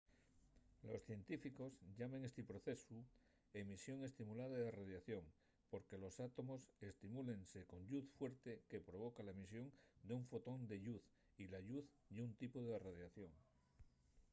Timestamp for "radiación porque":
4.79-6.01